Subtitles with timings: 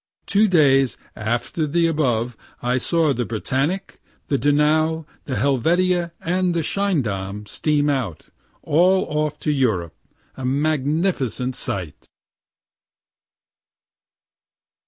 [0.25, 6.63] Two days after the above I saw the "Britannic," the "Donau," the "Helvetia" and the
[6.63, 8.29] "Schiedam" steam out,
[8.63, 9.93] all off for Europe
[10.35, 12.07] a magnificent sight.